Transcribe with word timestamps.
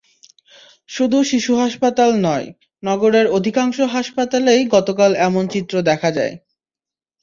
শুধু 0.89 1.17
শিশু 1.23 1.51
হাসপাতাল 1.55 2.11
নয়, 2.21 2.47
নগরের 2.83 3.25
অধিকাংশ 3.29 3.77
হাসপাতালেই 3.93 4.61
গতকাল 4.67 5.11
এমন 5.27 5.43
চিত্র 5.47 5.75
দেখা 5.89 6.09
যায়। 6.11 6.33